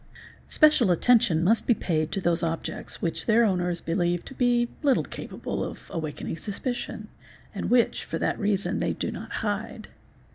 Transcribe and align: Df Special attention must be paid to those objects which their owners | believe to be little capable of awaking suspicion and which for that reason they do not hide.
Df 0.49 0.53
Special 0.53 0.89
attention 0.89 1.43
must 1.43 1.67
be 1.67 1.75
paid 1.75 2.11
to 2.11 2.19
those 2.19 2.41
objects 2.41 3.03
which 3.03 3.27
their 3.27 3.43
owners 3.45 3.81
| 3.81 3.81
believe 3.81 4.25
to 4.25 4.33
be 4.33 4.67
little 4.81 5.03
capable 5.03 5.63
of 5.63 5.91
awaking 5.91 6.35
suspicion 6.37 7.07
and 7.53 7.69
which 7.69 8.03
for 8.03 8.17
that 8.17 8.39
reason 8.39 8.79
they 8.79 8.93
do 8.93 9.11
not 9.11 9.29
hide. 9.45 9.89